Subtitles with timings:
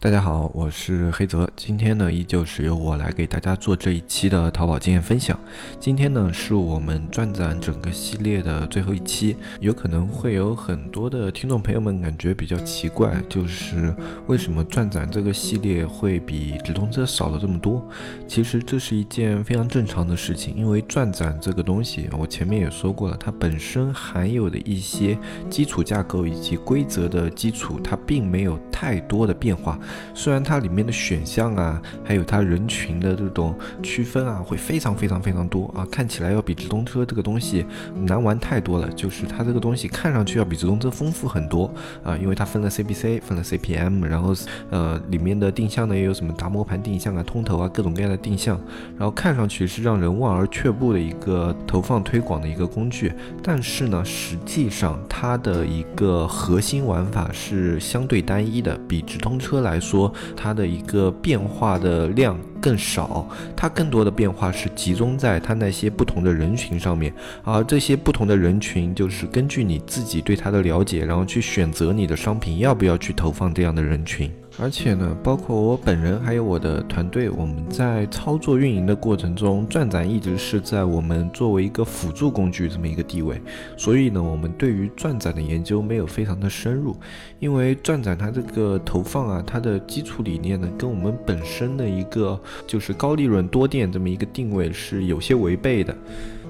[0.00, 1.50] 大家好，我是黑泽。
[1.56, 5.36] 今天呢，依旧是由我来给大家做这一期的淘宝经验分享。
[5.80, 9.36] 今天呢，是我们转展整个系列的最后一期。
[9.58, 13.92] 有可能会有很多的听众朋友们感觉比较奇怪，就是
[14.28, 17.84] 为什么转展这个系列会比直通车少了这么多？
[18.28, 25.18] 其实这是一件非常正常的事情，因为转展这个东西，我前面也说过了，它本身含有的一些
[25.50, 29.76] 基础架构以及规则的基础，它并没有太多的变化。
[30.14, 38.88] 虽然它里面的选项啊，还有它人群的这种区分啊，会非常非常非常多啊，看起来要比直通车这个东西难玩太多了。
[38.90, 44.34] 就是它这个东西看上去要比直通车丰富很多啊，因为它分了 CPC，分了 CPM，然后
[44.70, 48.60] 呃里面的定向呢也有什么达摩盘定向啊、通投啊各种各样的定向，
[48.98, 53.12] 然后看上去是让人望而却步的一个投放推广的一个工具。
[53.42, 59.77] 但是呢，实际上它的一个核心玩法是相对单一的，比直通车来。
[59.80, 67.12] 说它的一个变化的量更少，它更多的变化是集中在它那些不同的人群上面，
[67.44, 74.30] 而这些不同的人群就是根据你自己对它的了解，然后去选择你的商品要不要去投放这样的人群。
[74.60, 83.40] 而且呢，包括我本人还有我的团队，我们在操作运营的过程中，转展一直是在我们作为一个辅助工具这么一个地位。
[83.76, 86.96] 所以呢，我们对于转展的研究没有非常的深入，
[87.38, 95.96] 因为转展它这个投放啊，它的基础理念呢，跟我们本身的一个就是高利润多店这么一个定位是有些违背的。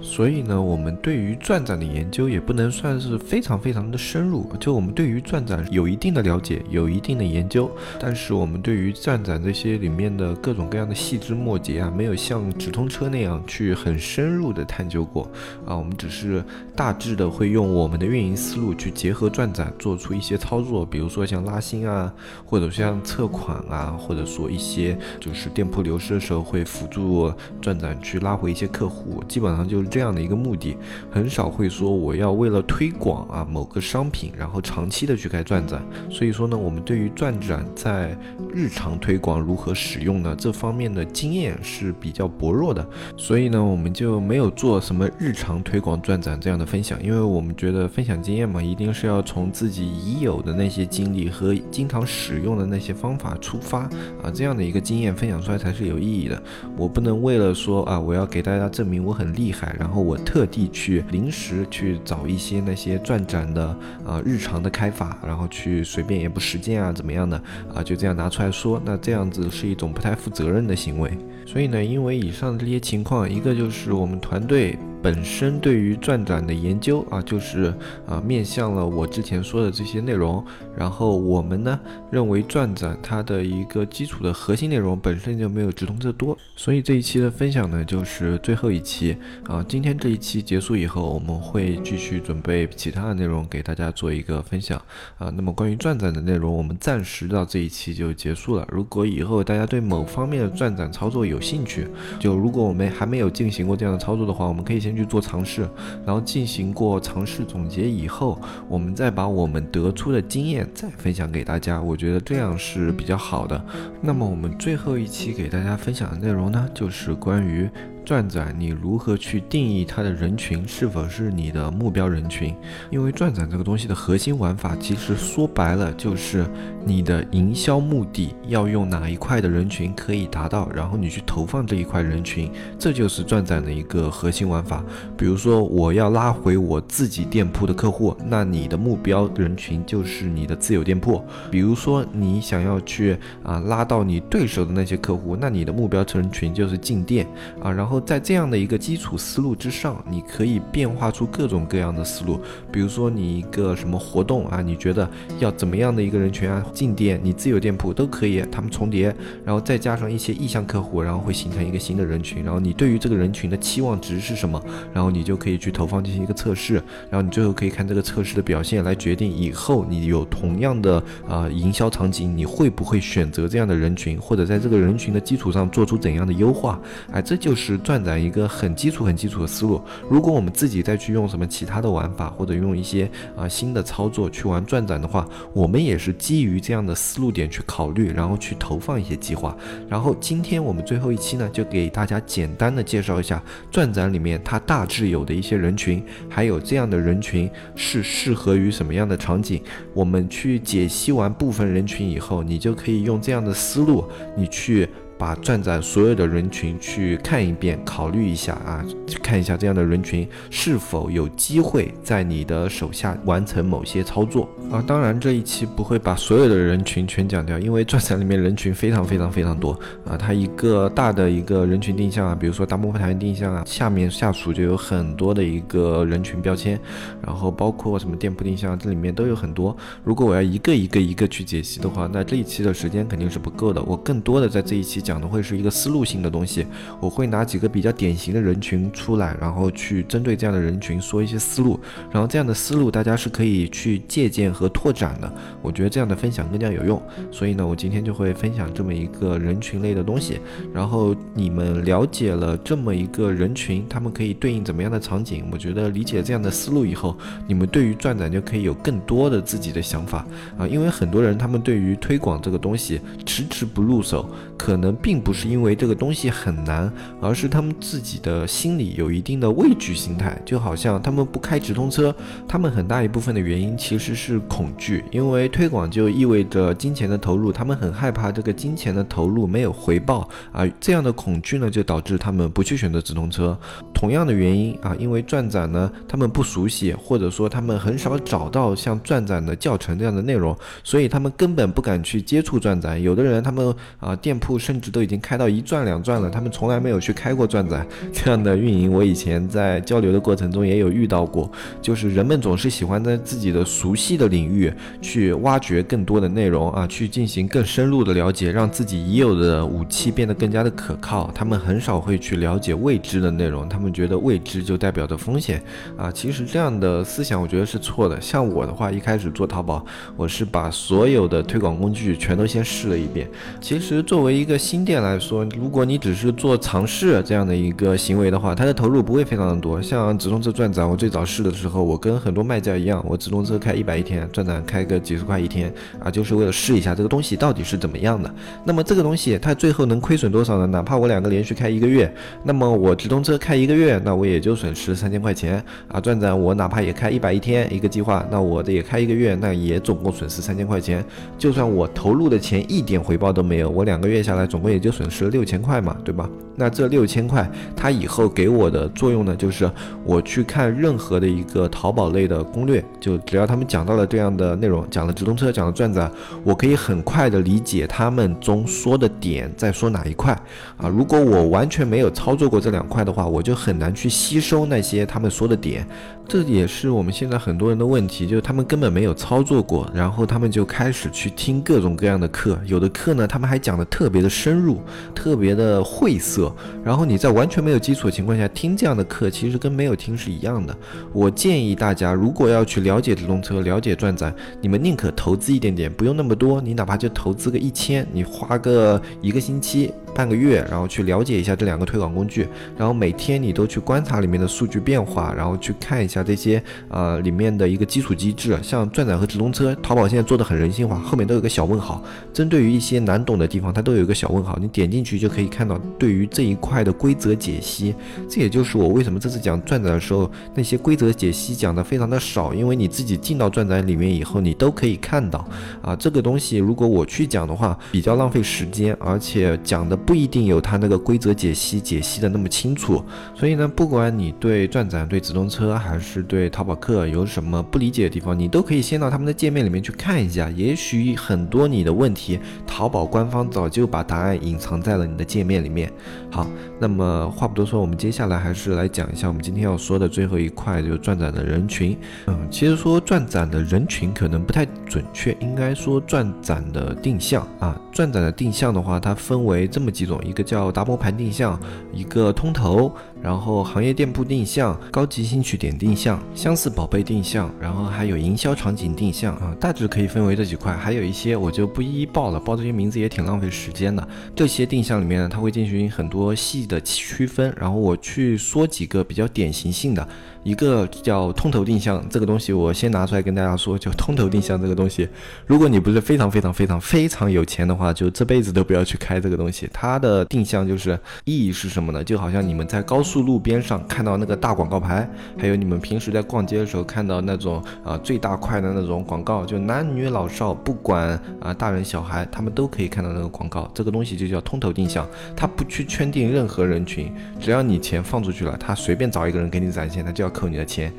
[0.01, 4.51] 所以呢，我们对于转展的研究也不能算是非常非常的深入。
[4.61, 15.29] 就我们对于转展有一定的了解，有一定的研究，但是我们对于转展这些里面的各种各样的细枝末节啊，没有像直通车那样去很深入的探究过
[15.67, 15.77] 啊。
[15.77, 16.45] 我们只是
[16.77, 22.13] 大致的会用我们的运营思路去结合转展，做出一些操作，比如说像拉新啊，
[22.45, 29.88] 或者像测款啊，或者说一些就是店铺流失的时候会辅助转展去拉回一些客户，基本上就。
[29.89, 30.77] 这样的一个目的，
[31.11, 35.83] 很少会说我要为了推广啊某个商品，然后长期的去开转展。
[36.11, 38.17] 所以说呢，我们对于转展在
[38.53, 42.87] 日常推广如何使用呢这方面的经验是比较薄弱的。
[43.17, 53.81] 所以呢，我们就没有做什么日常推广转展这样的分享，因为我们觉得分享经验嘛，一定是要从自己已有的那些经历和经常使用的那些方法出发
[54.23, 56.43] 啊，这样的一个经验分享出来才是有意义的。
[56.77, 59.77] 我不能为了说啊，我要给大家证明我很厉害。
[59.79, 63.65] 然后我特地去临时去找一些那些转展的
[64.05, 67.41] 啊日常的开法，然后去随便也不实践啊怎么样的
[67.73, 71.17] 啊就这样拿出来说，那这样子是一种不太负责任的行为。
[71.51, 74.77] 所以呢，因为以上的这些情况，一个就是我们团队。
[75.01, 77.73] 本身对于转展的研究啊，就是
[78.05, 80.45] 啊面向了我之前说的这些内容。
[80.77, 81.79] 然后我们呢
[82.11, 89.65] 认为转展它的一个基础的核心内容本身就没有直通车多，所以这一期的分享呢就是最后一期啊。
[89.69, 94.83] 今天这一期结束以后，我们会继续准备其他的内容给大家做一个分享
[95.17, 95.31] 啊。
[95.31, 98.67] 那么关于转展的内容，我们暂时到这一期就结束了。
[98.69, 101.87] 如果以后大家对某方面的转展操作有有兴趣，
[102.19, 104.99] 就如果我们还没有进行过这样的操作的话，我们可以先。
[104.99, 105.63] 去做尝试，
[106.05, 108.37] 然后进行过尝试总结以后，
[108.69, 113.65] 我们再把我们得出的经验再分享给大家，我觉得这样是比较好的。
[114.01, 117.71] 那么我们最后一期给大家分享的内容呢，就是关于。
[118.09, 122.57] 转展你如何去定义它的人群是否是你的目标人群？
[122.91, 126.47] 因为转展这个东西的核心玩法，其实说白了就是
[126.87, 134.83] 你的营销目的要用哪一块的人群可以达到，然后你去投放这一块人群，这就是转展的一个核心玩法。
[135.15, 141.23] 比如说我要拉回我自己店铺的客户，那你的目标人群就是你的自有店铺。
[141.51, 147.27] 比如说你想要去啊拉到你对手的那些客户，那你的目标人群就是进店
[147.61, 147.98] 啊，然后。
[148.01, 152.41] 在这样的一个基础思路之上，你可以变化出各种各样的思路。
[152.71, 155.09] 比如说，你一个什么活动啊，你觉得
[155.39, 159.15] 要怎么样的一个人群啊，进店，你自有店铺都可以，他们重叠，
[159.45, 162.45] 然后再加上一些意向客户，然后会形成一个新的人群。
[162.45, 164.63] 然后你对于这个人群的期望值是什么？
[164.93, 166.75] 然后你就可以去投放进行一个测试。
[167.11, 176.81] 然后你最后可以看这个测试的表现来决定以后你有同样的啊营销场景，你会不会选择这样的人群，或者在这个人群的基础上做出怎样的优化？
[177.13, 177.79] 哎，这就是。
[177.89, 179.81] 转展一个很基础、很基础的思路。
[180.11, 189.57] 如果我们自己再去用什么其他的玩法，或者用一些啊新的操作去玩转展的话，我们也是基于这样的思路点去考虑，然后去投放一些计划。
[189.89, 199.63] 然后今天我们最后一期呢，就给大家简单的介绍一下转展里面它大致有的一些人群，还有这样的人群是适合于什么样的场景。
[199.95, 204.05] 我们去解析完部分人群以后，你就可以用这样的思路，
[204.37, 204.87] 你去。
[205.19, 208.85] 把转展所有的人群去看一遍，考虑一下啊，
[209.21, 214.81] 看一下这样的人群是否有机会在你的手下完成某些操作啊。
[214.87, 219.73] 当然这一期不会把所有的人群全讲掉，因为转展里面人群非常非常非常多
[220.07, 220.17] 啊。
[220.17, 226.79] 它一个大的一个人群定向啊，比如说大部分团定向啊，下面下属就有很多的一个人群标签，
[227.27, 229.77] 然后包括什么店铺定向，这里面都有很多。
[230.05, 233.83] 如果我要一个一个一个去解析的话，那这一期的时间肯定是不够的。
[233.83, 235.03] 我更多的在这一期。
[235.09, 236.67] 讲的会是一个思路性的东西，
[237.01, 245.33] 我会拿几个比较典型的人群出来，然后去针对这样的人群说一些思路，然后这样的思路大家是可以去借鉴和拓展的。
[245.63, 250.41] 我觉得这样的分享更加有用，所以呢，我今天就会分享这么一个人群类的东西。
[250.75, 255.47] 然后你们了解了这么一个人群，他们可以对应怎么样的场景？
[255.51, 257.17] 我觉得理解这样的思路以后，
[257.47, 260.27] 你们对于转展就可以有更多的自己的想法
[260.59, 260.69] 啊。
[260.69, 264.29] 因为很多人他们对于推广这个东西迟迟不入手，
[264.59, 264.98] 可能。
[265.01, 272.15] 并不是因为这个东西很难，而是他们自己的心里有一定的畏惧心态，就好像他们不开直通车，
[272.47, 283.57] 他们很大一部分的原因其实是恐惧，因为推广就意味着金钱的投入，他们很害怕这个金钱的投入没有回报啊，这样的恐惧呢，就导致他们不去选择直通车。
[283.95, 293.01] 同样的原因啊，因为转展呢，他们不熟悉，或者说他们很少找到像转展的教程这样的内容，所以他们根本不敢去接触转展。
[293.01, 294.88] 有的人他们啊，店铺甚至。
[294.91, 301.51] 都已经开到一转两转了，他们从来没有去开过转展， 这样的运营我以前在交流的过程中也有遇到过。
[301.81, 311.31] 就是人们总是喜欢在自己的熟悉的领域去挖掘更多的内容啊，去进行更深入的了解，让自己已有的武器变得更加的可靠。
[311.35, 315.63] 他们很少会去了解未知的内容，他们觉得未知就代表着风险
[315.97, 316.11] 啊。
[316.11, 318.21] 其实这样的思想我觉得是错的。
[318.21, 319.85] 像我的话，一开始做淘宝，
[320.17, 323.29] 我是把所有的推广工具全都先试了一遍。
[323.61, 329.83] 其实作为一个新新店来说，如果你只是做尝试这样的一个行为的话，它的投入不会非常的多。
[329.83, 338.33] 像直通车转展，我最早试的时候，我跟很多卖家一样，我直通车开一百一天，转展开个几十块一天啊，就是为了试一下这个东西到底是怎么样的。
[338.63, 340.67] 那么这个东西它最后能亏损多少呢？
[340.69, 342.09] 哪怕我两个连续开一个月，
[342.45, 346.01] 那么我直通车开一个月，那我也就损失三千块钱啊。
[346.01, 351.05] 转展我哪怕也开一百一天一个计划，那我的也开一个月，那也总共损失三千块钱。
[351.37, 354.68] 就算我投入的钱一点回报都没有，我两个月下来总共。
[354.71, 356.29] 也就损失了六千块嘛，对吧？
[356.61, 359.71] 那这六千块，它以后给我的作用呢，就是
[360.05, 366.11] 我去看任何的一个淘宝类的攻略，就只要他们讲到了这样的内容，讲了直通车，讲了转子，
[366.43, 370.33] 我可以很快的理解他们中说的点在说哪一块
[370.77, 370.89] 啊。
[370.89, 375.87] 如果我完全没有操作过这两块的话，我就很难去吸收那些他们说的点。
[376.29, 384.83] 这也是我们现在很多人的问题，就是他们根本没有操作过，然后他们就开始去听各种各样的课，有的课呢，他们还讲的特别的深入，
[385.15, 386.55] 特别的晦涩，
[386.85, 390.77] 然后你在完全没有基础的情况下听这样的课，其实跟没有听是一样的。
[391.15, 399.95] 我建议大家，如果要去了解直通车、了解转展，你们宁可投资一点点，不用那么多，你哪怕就投资个一千，你花个一个星期。
[400.19, 417.95] 半个月，然后去了解一下这两个推广工具，然后每天你都去观察里面的数据变化，然后去看一下这些呃里面的一个基础机制，像转展和直通车，淘宝现在做的很人性化，后面都有个小问号，针对于一些难懂的地方，它都有一个小问号，你点进去就可以看到对于这一块的规则解析。
[418.29, 425.47] 这也就是我为什么这次讲转展的时候，那些规则解析讲的非常的少，因为你自己进到转展里面以后，你都可以看到
[425.81, 429.97] 啊这个东西，如果我去讲的话，比较浪费时间，而且讲的。
[430.09, 440.49] 不一定有它那个规则解析解析的那么清楚，所以呢，不管你对转展、对直通车还是对淘宝客有什么不理解的地方，你都可以先到他们的界面里面去看一下。
[440.53, 445.93] 也许很多你的问题，淘宝官方早就把答案隐藏在了你的界面里面。
[446.31, 446.47] 好，
[446.79, 451.95] 那么话不多说，我们接下来还是来讲一下我们今天要说的最后一块，就是转展的人群。
[452.29, 457.79] 嗯，其实说转展的人群可能不太准确，应该说转展的定向啊。
[457.93, 461.59] 转展的定向的话，它分为这么几种，一个叫达摩盘定向，
[461.93, 470.73] 一个通投，然后行业店铺定向、高级兴趣点定向、相似宝贝定向，然后还有营销场景定向啊，大致可以分为这几块。
[470.77, 474.07] 还有一些我就不一一报了，报这些名字也挺浪费时间的。
[474.35, 480.07] 这些定向里面呢，它会进行很多细的区分，然后我去说几个比较典型性的。
[480.45, 485.07] 一个叫通头定向这个东西，我先拿出来跟大家说，就通头定向这个东西，
[485.47, 489.69] 如果你不是非常非常非常非常有钱的话，就这辈子都不要去开这个东西。
[489.73, 492.03] 它的定向就是意义是什么呢？
[492.03, 503.71] 就好像你们在高速路边上看到那个大广告牌，还有你们平时在逛街的时候看到那种啊最大块的那种广告，就男女老少不管啊大人小孩，他们都可以看到那个广告。
[503.75, 510.29] 这个东西就叫通头定向，它不去圈定任何人群，只要你钱放出去了，他随便找一个人给你展现，他就要。
[510.39, 510.93] 扣你的钱，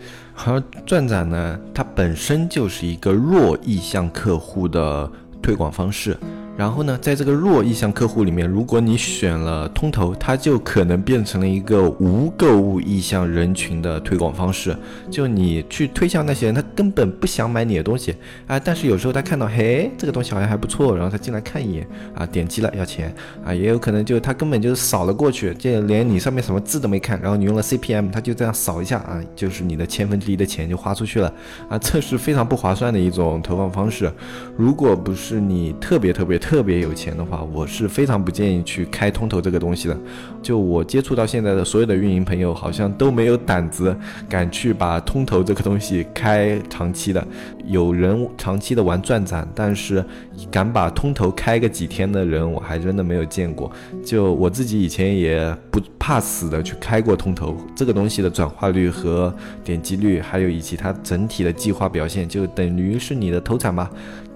[0.43, 5.09] 而钻展呢，它本身就是一个弱意向客户的
[5.41, 6.17] 推广方式。
[6.59, 14.75] 然后呢，在这个弱意向客户里面，如果你选了通投，它就可能变成了一个无购物意向人群的推广方式。
[15.09, 18.13] 就你去推销那些人，他根本不想买你的东西
[18.45, 31.33] 啊，但是有时候他看到，嘿，这个东西好像还不错，然后他进来看一眼啊，点击了要钱啊，也有可能就他根本就扫了过去，就连你上面什么字都没看，然后你用了 CPM，他就这样扫一下啊，就是你的千分之一的钱就花出去了
[31.69, 34.11] 啊，这是非常不划算的一种投放方式。
[34.57, 36.48] 如果不是你特别特别特。
[36.49, 39.95] 特别有钱的话，我是非常不建议去开通投这个东西的。
[40.41, 43.95] 就我接触到现在的所有的运营朋友，好像都没有胆子
[44.27, 47.23] 敢去把通投这个东西开长期的。
[47.67, 50.03] 有人长期的玩转展，但是
[50.49, 53.71] 敢把通投开个几天的人，我还真的没有见过。
[54.03, 59.31] 就我自己以前也不怕死的去开过通投，这个东西的转化率和
[59.63, 63.87] 点击率，还有以及它整体的计划表现，就等于是你的投产吧。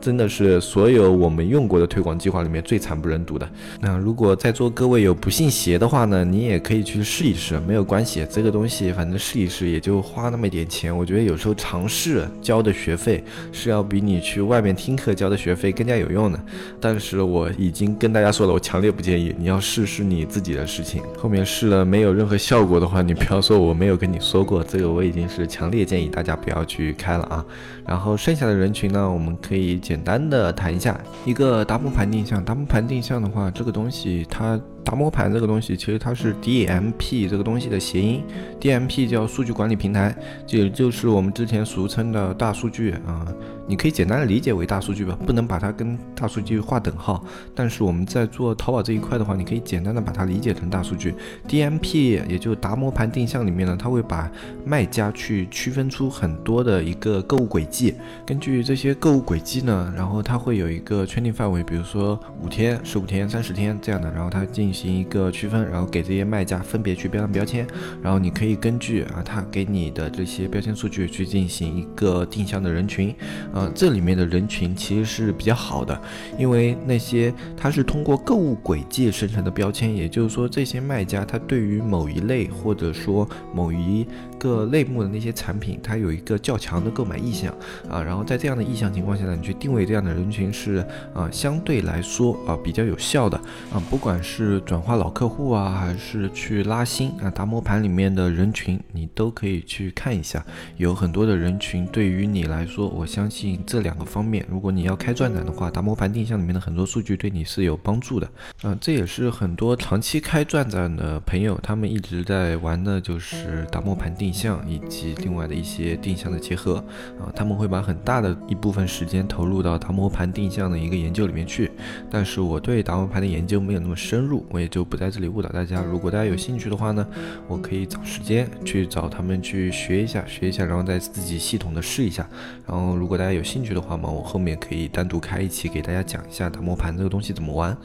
[0.03, 3.49] 真的是所有我们用过的推广计划里面最惨不忍睹的。
[3.79, 8.27] 那如果在座各位有不信邪的话呢，你也可以去试一试，没有关系。
[8.29, 10.95] 这个东西反正试一试也就花那么一点钱。
[10.95, 16.39] 我觉得有时候尝试交的学费是要比你去外面听课交的学费更加有用的。
[16.81, 19.33] 但是我已经跟大家说了，我强烈不建议。
[19.37, 21.01] 你要试试你自己的事情。
[21.17, 24.61] 后面试了没有任何效果的话，你不要说我没有跟你说过。
[24.61, 27.45] 这个我已经是强烈建议大家不要去开了啊。
[27.85, 32.43] 然后剩下的人群呢，我们可以简单的谈一下一个达摩盘定向。
[32.43, 34.59] 达摩盘定向的话，这个东西它。
[34.83, 38.21] 达摩盘这个东西，其实它是 DMP 这个东西的谐音
[38.59, 40.15] ，DMP 叫数据管理平台，
[40.47, 43.25] 也就是我们之前俗称的大数据啊。
[43.65, 47.23] 你可以简单的理解为大数据吧，不能把它跟大数据划等号。
[47.55, 51.15] 但是我们在做淘宝这一块的话，你可以简单的把它理解成大数据。
[51.47, 54.29] DMP 也就达摩盘定向里面呢，它会把
[54.65, 64.72] 卖家去区分出很多的一个购物轨迹，根据这些购物轨迹呢，然后它会有一个圈定范围，比如说五天、十五天、三十天这样的，然后它进。
[64.73, 67.67] 进行一个区分，然后给这些卖家分别去标上标签，
[68.01, 73.13] 然后你可以根据啊他给你的这些标签数据去进行一个定向的人群，
[73.53, 76.01] 呃，这里面的人群其实是比较好的，
[76.39, 84.07] 因为那些它是通过购物轨迹生成的标签，也就是说这些卖家他对于某一类或者说某一
[84.39, 87.53] 个类目的那些产品，它有一个较强的购买意向
[87.87, 93.37] 啊，然后在这样的意向情况下呢，你去定位这样的人群是啊相对来说啊比较有效的
[93.71, 97.29] 啊，不管是转化老客户啊，还是去拉新啊？
[97.29, 100.43] 达摩盘里面的人群，你都可以去看一下。
[100.77, 108.29] 有很多的人群，对于你来说，我相信这两个方面，如果你要开钻展的话，达摩盘定向里面的很多数据对你是有帮助的。
[108.63, 116.77] 嗯，这也是很多长期开钻展的朋友，他们一直在玩的就是达摩盘定向以及另外的一些定向的结合
[117.19, 117.27] 啊。
[117.35, 121.69] 他们会把很大的一部分时间投入到达摩盘定向的一个研究里面去。
[122.09, 124.45] 但是我对达摩盘的研究没有那么深入。
[124.53, 125.81] 我也就不在这里误导大家。
[125.81, 127.05] 如果大家有兴趣的话呢，
[127.47, 132.29] 我可以找时间去找他们去学一下，学一下，然后再自己系统的试一下。
[132.67, 137.75] 然后如果大家有兴趣的话嘛，我后面可以单独开一期给大家讲一下打磨盘这个东西怎么玩。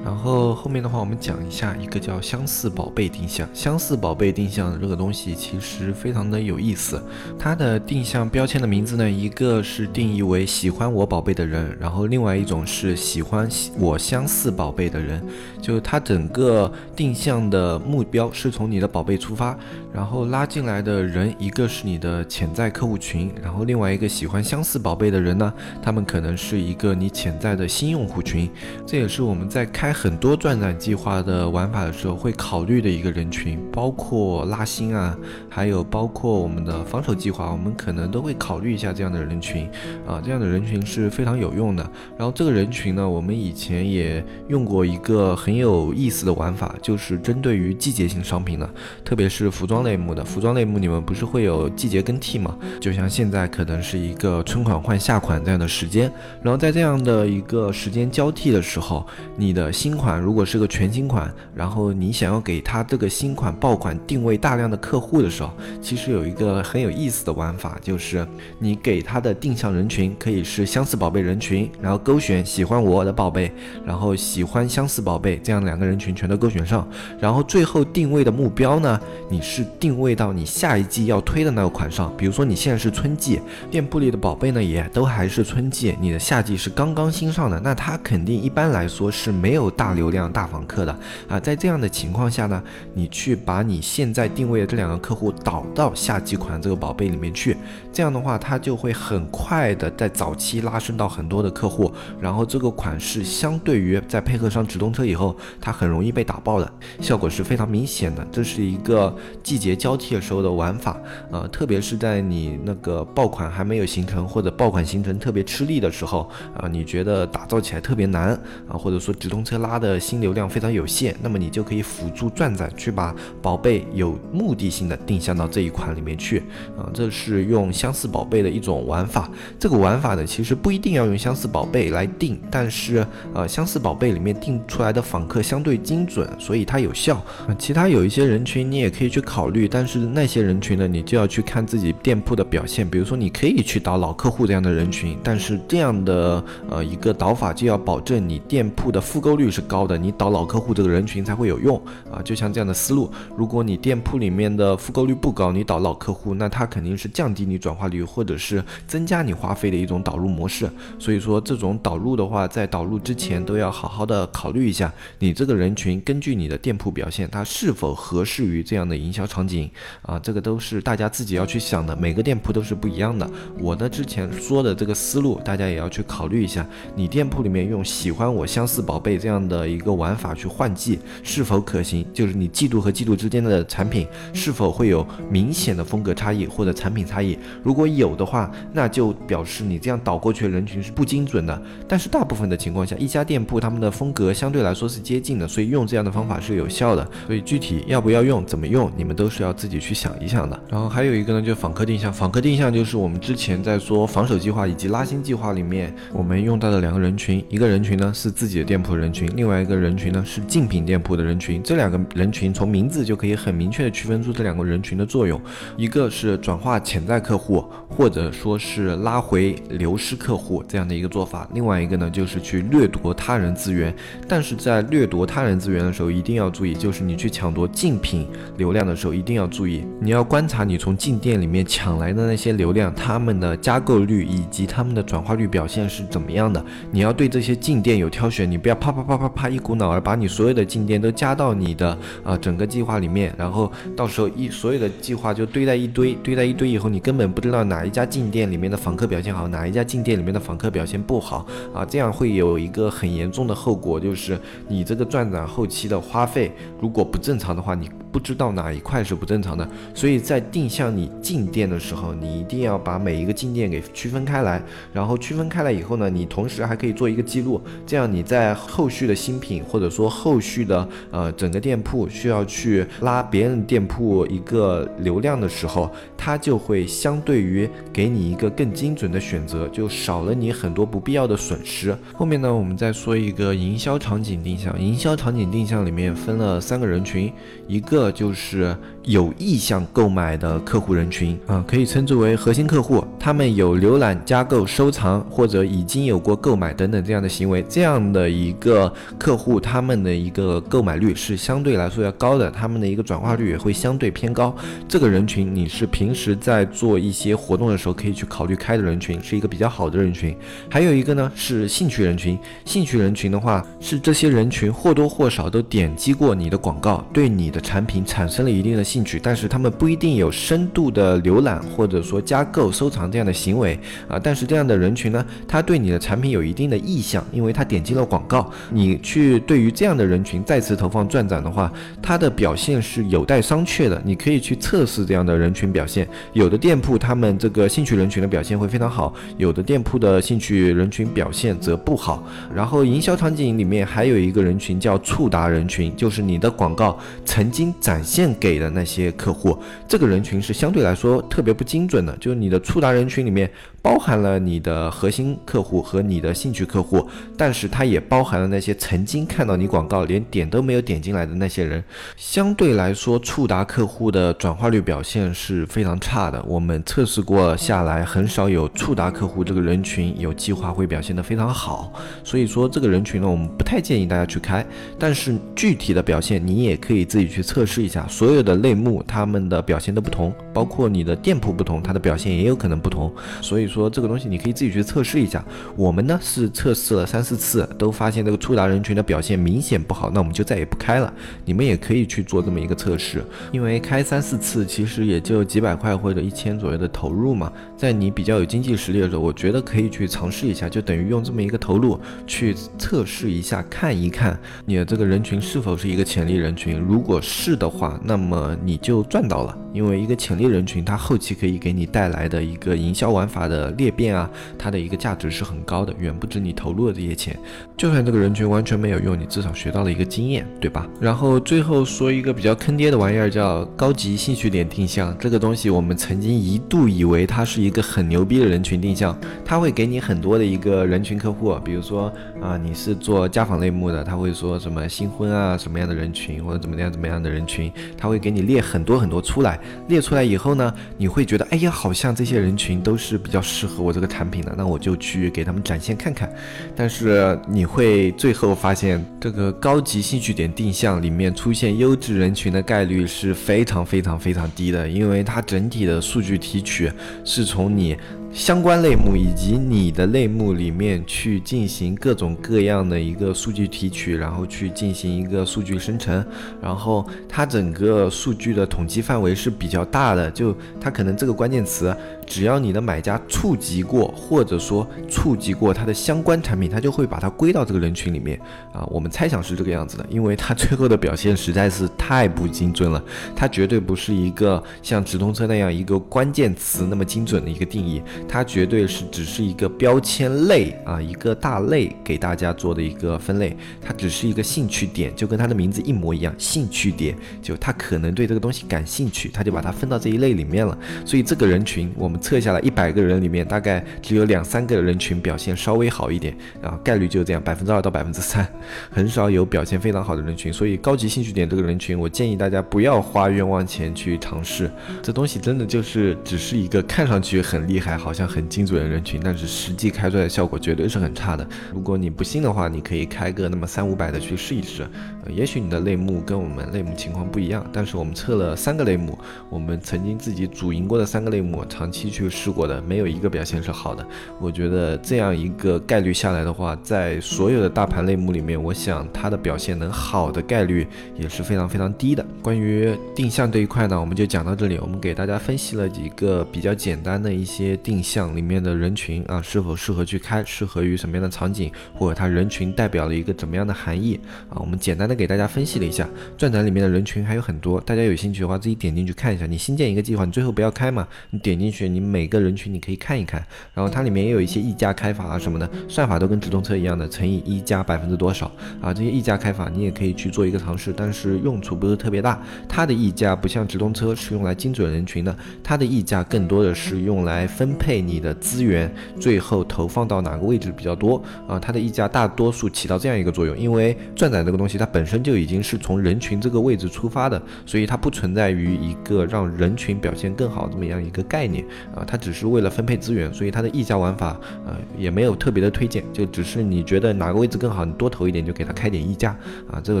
[0.04, 3.48] 然后后面的话，我们讲一下一个叫相似宝贝定向。
[3.52, 7.02] 相似宝贝定向这个东西其实非常的有意思。
[7.40, 15.20] 它的定向标签的名字呢，一个是定义为喜欢我宝贝的人，然后另外一种是喜欢我相似宝贝的人，
[15.60, 16.19] 就它整。
[16.20, 19.56] 整个定向的目标是从你的宝贝出发，
[19.90, 25.50] 然后拉进来的人，一个是你的潜在客户群，然后另外一个喜欢相似宝贝的人呢，
[25.80, 28.50] 他们可能是一个你潜在的新用户群。
[28.86, 35.16] 这也是我们在开很多转展计划的玩法的时候会考虑的一个人群，包括拉新啊，
[35.48, 39.66] 还有有包括我们的防守计划，我们可能都会考虑一下这样的人群
[40.04, 41.90] 啊，这样的人群是非常有用的。
[42.18, 48.68] 然后这个人群呢，我们以前也用过一个很有意思的玩法，就是针对于季节性商品的，
[49.04, 50.22] 特别是服装类目的。
[50.24, 52.56] 服装类目你们不是会有季节更替吗？
[52.80, 56.12] 就像现在可能是一个春款换夏款这样的时间，
[56.42, 68.26] 然后在这样的一个时间交替的时候，你的新款如果是个全新款，然后你想要给它这个新款爆款定位大量的客户的时候，其实有一个很有意思的玩法，就是
[68.58, 73.52] 你给它的定向人群可以是相似宝贝人群，然后勾选喜欢我的宝贝，
[73.84, 76.88] 然后喜欢相似宝贝，这样两个人群全都勾选上，
[77.20, 83.40] 然后最后定位的目标呢，你是定位到你下一季要推的那个款上，比如说你现在是春季，
[83.70, 90.98] 店铺里的宝贝呢也都还是春季，你的夏季是刚刚新上的，那它肯定一般来说是没有大流量大访客的。
[91.28, 92.62] 啊，在这样的情况下呢，
[92.94, 97.56] 你去把你现在定位的这两个客户导到夏季款这个宝贝里面去，
[97.92, 110.96] 这样的话它就会很快的在早期拉升到很多的客户，然后这个款式相对于在配合上直通车以后，它很容易被打爆的效果是非常明显的，这是一个季节交替的时候的玩法，
[111.30, 118.28] 呃，特别是在你那个爆款还没有形成或者爆款形成特别吃力的时候，啊，你觉得打造起来特别难
[118.68, 126.38] 啊，或者说直通车拉的新流量非常有限，那么你就可以辅助转载去把宝贝有目的性的定向到这一款里面去，
[126.76, 129.28] 啊，这是用相似宝贝的一种玩法。
[129.58, 137.22] 这个玩法呢，其实不一定要用相似宝贝来定，但是呃，相似宝贝里面定出来的访客相对精准，所以它有效。
[137.58, 142.88] 其他有一些人群你也可以去考虑，但是那些人群呢，你就要去看自己店铺的表现。
[142.88, 152.20] 比如说，你可以去导老客户这样的人群，但是这样的呃一个导法就要保证你店铺的复购率是高的，你导老客户这个人群才会有用啊。
[152.22, 160.68] 就像这样的思路，如果你店铺里面的复购率不高，你导老客户，那它肯定是降低你转化率或者是增加你花费的一种导入模式。
[160.98, 170.18] 所以说，这种导入的话，在导入之前都要好好的考虑一下，你这个人群根据你的店铺表现，它是否合适于这样的营销场景啊？
[170.18, 173.30] 这个都是大家自己要去想的，每个店铺都是不一样的。
[173.58, 182.06] 我呢之前说的这个思路，大家也要去考虑一下，你店铺里面用喜欢我相似宝贝这样的一个玩法去换季是否可行？
[182.14, 187.38] 就是你季度和季度之间的产品是否会有明显的风格差异或者产品差异？
[187.62, 191.62] 如果有的话，那就表示你这样导过去的人群是不精准的。
[191.86, 197.06] 但是大部分的情况下，一家店铺他们的风格相对来说是接近的，所以用这样的方法是有效的。
[197.26, 200.58] 所以具体要不要用，怎么用，你们都是要自己去想一想的。
[200.68, 202.12] 然后还有一个呢，就是访客定向。
[202.12, 211.62] 访客定向就是我们之前在说防守计划以及拉新计划里面，我们用到的两个人群，一个人群呢是自己的店铺人群，另外一个人群呢是竞品店铺的人群。
[211.62, 215.40] 这两个人群从名字就可以很明确的区分出这两个人群的作用，
[215.76, 223.94] 一个是转化潜在客户，或者说是拉回流失客户这样的一个做法，另外一个呢就是去掠夺他人资源。
[224.28, 228.26] 但是在掠夺他人资源的时候，一定要注意，就是你去抢夺竞品
[228.56, 236.64] 流量的时候，一定要注意，你要观察你从进店里面抢来的那些流量，他们的加购率以及他们的转化率表现是怎么样的。
[236.90, 281.96] 你要对这些进店有挑选，你不要啪啪啪啪啪一股脑儿把你所有的进店都加到你的啊整个计划里面，然后到时候一所有的计划就堆在一堆，堆在一堆以后，你根本不知道哪一家进店里面的访客表现好，哪一家进店里面的访客表现不好啊，这样会有一个很严重的后果，就是你这个赚后期的花费如果不正常的话，你不知道哪一块是不正常的，所以在定向你进店的时候，你一定要把每一个进店给区分开来，然后区分开来以后呢，你同时还可以做一个记录，这样你在后续的新品或者说后续的呃整个店铺需要去拉别人店铺一个流量的时候，它就会相对于给你一个更精准的选择，就少了你很多不必要的损失。
[282.14, 287.32] 后面呢，我们再说一个营销场景定向，营销场景定向里面分了三个人群，
[287.66, 304.54] 一个这就是有意向购买的客户人群啊，可以称之为核心客户，他们有浏览、加购、收藏或者已经有过购买等等这样的行为，这样的一个客户，他们的一个购买率是相对来说要高的，他们的一个转化率也会相对偏高。
[304.88, 310.36] 这个人群你是平时在做一些活动的时候可以去考虑开的人群，是一个比较好的人群。
[310.68, 318.04] 还有一个呢是兴趣人群，兴趣人群的话是这些人群或多或少都点击过你的广告，对你的产品。
[318.10, 324.18] 产生了一定的兴趣，但是他们不一定有深度的浏览或者说加购、收藏这样的行为啊。
[324.18, 328.50] 但是这样的人群呢，他对你的产品有一定的意向，因为他点击了广告。
[328.70, 331.72] 你去对于这样的人群再次投放转展的话，
[332.02, 334.02] 它的表现是有待商榷的。
[334.04, 342.26] 你可以去测试这样的人群表现，有的店铺他们这个兴趣人群的表现会非常好，有的店铺的兴趣人群表现则不好。
[342.52, 353.50] 然后营销场景里面还有一个人群叫触达人群，就是你的广告曾经展现给的那那些客户，这个人群是相对来说特别不精准的，就是你的触达人群里面。
[353.82, 361.82] 包含了你的核心客户和你的兴趣客户，但是它也包含了那些曾经看到你广告连点都没有点进来的那些人。
[362.14, 366.42] 相对来说，触达客户的转化率表现是非常差的。
[366.46, 371.90] 我们测试过下来，很少有触达客户这个人群有计划会表现得非常好。
[372.22, 374.64] 所以说，这个人群呢，我们不太建议大家去开。
[374.98, 378.06] 但是具体的表现，你也可以自己去测试一下。
[378.08, 383.10] 所有的类目，他们的表现都不同，包括你的店铺不同，它的表现也有可能不同。
[383.40, 383.69] 所以。
[383.70, 385.42] 说这个东西你可以自己去测试一下。
[385.76, 391.12] 我们呢是测试了三四次，都发现这个触达人群的表现明显不好，那我们就再也不开了。
[391.44, 406.78] 你们也可以去做这么一个测试，因为开三四次其实也就几百块或者一千左右的投入嘛，在你比较有经济实力的时候，我觉得可以去尝试一下，就等于用这么一个投入去测试一下，看一看你的这个人群是否是一个潜力人群。
[406.78, 413.59] 如果是的话，那么你就赚到了，因为一个潜力人群，它后期可以给你带来的一个营销玩法的。
[413.72, 417.36] 裂变啊，它的一个价值是很高的，远不止你投入的这些钱。
[417.76, 420.88] 就算这个人群完全没有用，你至少学到了一个经验，对吧？
[421.00, 425.16] 然后最后说一个比较坑爹的玩意儿，叫高级兴趣点定向。
[425.18, 439.60] 这个东西我们曾经一度以为它是一个很牛逼的人群定向，它会给你很多的一个人群客户，比如说啊，你是做家访类目的，他会说什么新婚啊什么样的人群，或者怎么样怎么样的人群，他会给你列很多很多出来。
[439.88, 443.38] 列出来以后呢，你会觉得，哎呀，好像这些人群都是比较。
[443.50, 446.32] 适合我这个产品的，那我就去给他们展现看看。
[446.76, 456.90] 但是你会最后发现，这个高级兴趣点定向里面出现优质人群的概率是非常非常非常低的，因为它整体的数据提取
[457.24, 457.96] 是从你。
[458.32, 466.24] 相关类目以及你的类目里面去进行各种各样的一个数据提取，然后去进行一个数据生成，
[466.62, 471.94] 然后它整个数据的统计范围是比较大的，就它可能这个关键词，
[472.30, 478.40] 只要你的买家触及过或者说触及过它的相关产品，它就会把它归到这个人群里面
[478.72, 478.86] 啊。
[478.88, 483.02] 我们猜想是这个样子的，因为它最后的表现实在是太不精准了，
[483.34, 488.00] 它绝对不是一个像直通车那样一个关键词那么精准的一个定义。
[488.28, 500.78] 它绝对是只是一个标签类啊，一个大类给大家做的一个分类，它只是一个兴趣点，就跟它的名字一模一样，兴趣点，就他可能对这个东西感兴趣，他就把它分到这一类里面了。
[501.04, 508.46] 所以这个人群，我们测下来一百个人里面，大概只有两三个人群表现稍微好一点，啊，概率就这样，百分之二到百分之三，
[508.92, 510.52] 很少有表现非常好的人群。
[510.52, 514.70] 所以高级兴趣点这个人群，我建议大家不要花冤枉钱去尝试，
[515.02, 518.10] 这东西真的就是只是一个看上去很厉害，好。
[518.12, 521.48] 像很精准的人群，但是实际开出来的效果绝对是很差的。
[521.72, 524.86] 如果你不信的话，你可以开个那么三五百的去试一试。
[525.28, 529.16] 也许你的类目跟我们类目情况不一样，但是我们测了三个类目，
[529.48, 534.06] 我们曾经自己主营过的三个类目，长期去试过的，没有一个表现是好的。
[534.40, 542.26] 我觉得这样一个概率下来的话，在所有的大盘类目里面，我想它的表现能好的概率也是非常非常低的。
[542.42, 544.76] 关于定向这一块呢，我们就讲到这里。
[544.82, 548.00] 我们给大家分析了几个比较简单的一些定。
[548.02, 554.18] 向里面的人群啊，是否适合去开，适合于什么样的场景，或者它人群代表了一个怎么样的含义
[554.48, 554.56] 啊？
[554.56, 559.46] 我们简单的给大家分析了一下，钻展里面的人群还有很多，大家有兴趣的话自己点进去看一下。
[559.46, 563.40] 你新建一个计划，你最后不要开嘛，你点进去，你每个人群你可以看一看，
[563.72, 568.92] 然后它里面也有一些溢价开法啊什么的，算法都跟直通车一样的，乘以一加百分之多少啊？
[568.92, 572.42] 这些溢价开法你也可以去做一个尝试，但是用处不是特别大。
[572.68, 578.00] 它的溢价不像直通车是用来精准人群的，它的溢价更多的是用来分配。
[578.00, 581.58] 你的资源最后投放到哪个位置比较多啊？
[581.60, 591.64] 它的溢价大多数起到这样一个作用，因为转展这个东西它本身就已经是从人群这个位置出发的，所以它不存在于一个让人群表现更好这么样一个概念
[591.94, 599.36] 啊，它只是为了分配资源，所以它的溢价玩法呃也没有特别的推荐，就只是你觉得哪个位置更好，你多投一点就给它开点溢价
[599.70, 600.00] 啊，这个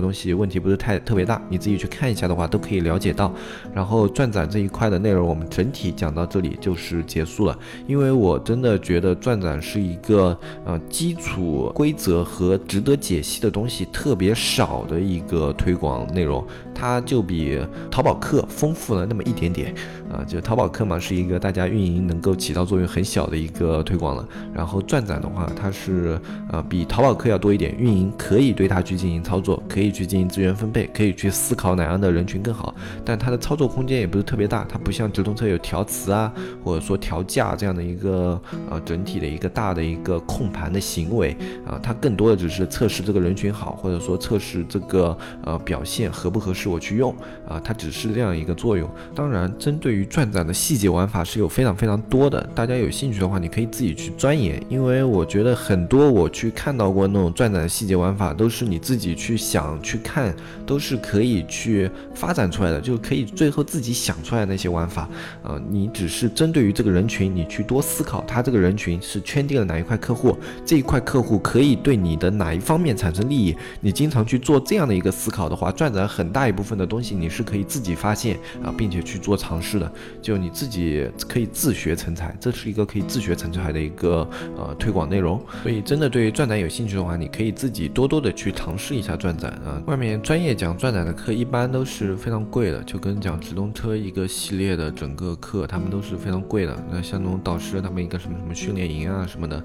[0.00, 3.32] 东西问题不是太特别大，你自己去看一下的话都可以了解到。
[3.74, 7.58] 然后钻展这一块的内容我们整体讲到这里就是结束了。
[7.86, 16.44] 因为我真的觉得钻展是一个呃基础规则和值得解析的东西特别少的一个推广内容。
[16.80, 19.74] 它就比淘宝客丰富了那么一点点
[20.10, 20.24] 啊。
[20.26, 24.26] 就淘宝客嘛，是一个大家运营能够起到作用很小的一个推广了。
[24.54, 26.18] 然后转展的话，它是
[26.50, 32.74] 呃比淘宝客要多一点，运营可以对它去进行操作，可以去进行资源分配，可以去思考哪样的人群更好。
[33.04, 36.32] 但它的操作空间也不是特别大，它不像直通车有调词啊，
[36.64, 38.40] 或者说调价这样的一个
[38.70, 47.14] 呃整体的一个大的一个控盘的行为啊，它更多的只是测试这个人群好，或者说测试这个呃表现合不合适我去用
[47.48, 48.88] 啊，它只是这样一个作用。
[49.14, 65.08] 当然，针对于转展的细节玩法是有非常非常多的，大家有兴趣的话，你可以自己去钻研，因为我觉得很多我去看到过那种转展的细节玩法，都是你自己去想去看，都是可以去发展出来的，就可以最后自己想出来那些玩法
[65.42, 85.42] 啊，你只是针对于这个人群，你去多思考，他这个人群是圈定了哪一块客户，这一块客户可以对你的哪一方面产生利益，你经常去做这样的一个思考的话，转展很大一部分的东西你是可以自己发现啊，并且去做尝试的，就你自己可以自学成才，这是一个可以自学成才的一个呃推广内容。
[85.62, 89.80] 所以真的对于转展有兴趣的话，你可以自己多多的去尝试一下转展啊。
[89.86, 96.76] 外面专业讲转展的课一般都是非常贵的，就跟讲直通车一个系列的整个课，他们都是非常贵的。
[96.90, 99.56] 那像那种导师他们一个什么什么训练营啊什么的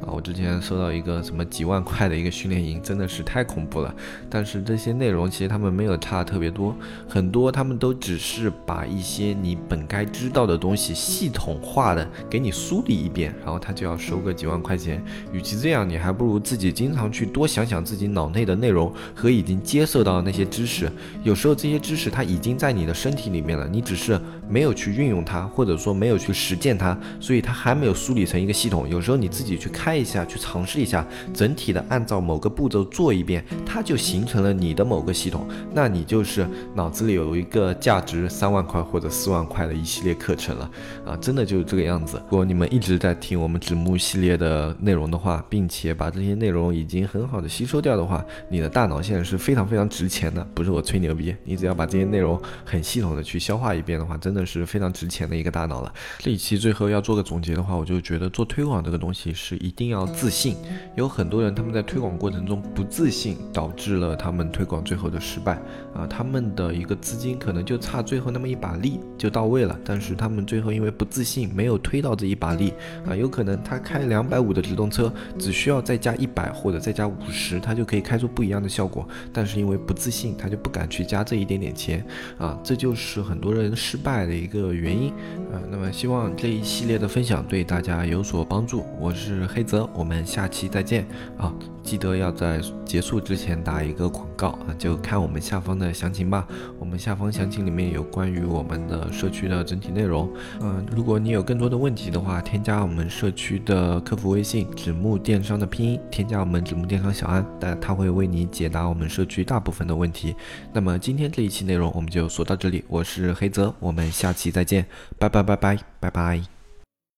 [0.00, 3.94] 啊，我之前收到一个什么几万块的一个训练营，真的是太恐怖了。
[4.28, 6.74] 但是这些内容其实他们没有差特特别多，
[7.08, 15.00] 很多他们都只是把一些你本该知道的东西系统化的给你梳理一遍，然后他就要收个几万块钱。
[15.32, 20.90] 与其这样，你还不如自己经常去多想想自己脑内的内容和已经接受到的那些知识。
[21.22, 28.88] 有时候这些知识它已经在你的身体里面了，你只是没有去运用它，或者说没有去实践它，所以它还没有梳理成一个系统。
[28.88, 35.46] 有时候你自己去开一下，去尝试一下，整体的按照某个步骤做一遍，它就形成了你的某个系统。
[35.72, 40.70] 那你就是脑子里有一个价值三万块或者四万块的一系列课程了
[41.06, 41.16] 啊！
[41.18, 42.20] 真的就是这个样子。
[42.30, 50.42] 如果你们一直在听我们纸木系列的内容的话，并且把这些内容已经很好的吸收掉的话，你的大脑现在是非常非常值钱的。
[50.54, 55.92] 不是我吹牛逼，你只要把这些内容很系统的去消化一遍的话，真的是非常值钱的一个大脑了。
[56.18, 60.56] 这一期最后要做个总结的话，我就觉得做推广这个东西是一定要自信。
[60.96, 65.60] 有很多人他们在推广过程中不自信，导致了他们推广最后的失败
[65.94, 66.06] 啊。
[66.16, 72.72] 他们的一个资金可能就差最后那么一把力就到位了，但是他们最后因为不自信，没有推到这一把力
[73.04, 73.16] 啊。
[73.16, 79.04] 有可能他开两百五的直通车，只需要再加一百或者再加五十，他就可以开出不一样的效果。
[79.32, 82.06] 但是因为不自信，他就不敢去加这一点点钱
[82.38, 85.10] 啊，这就是很多人失败的一个原因
[85.52, 85.58] 啊。
[85.68, 88.84] 那么希望这一系列的分享对大家有所帮助。
[89.00, 91.04] 我是黑泽，我们下期再见
[91.36, 91.52] 啊！
[91.82, 96.46] 记得要在结束之前打一个广告啊，就看我们下方的详情吧。
[96.78, 100.30] 我们下方详情里面有关于我们的社区的整体内容。
[100.60, 110.36] 嗯，如果你有更多的问题的话，添加我们社区的客服微信“纸木电商”的拼音，添加我们纸木电商小安，但他会为你解答我们社区大部分的问题。
[110.74, 114.84] 那么今天这一期内容我们就说到这里，我是黑泽，我们下期再见，
[115.18, 116.53] 拜拜拜拜拜拜。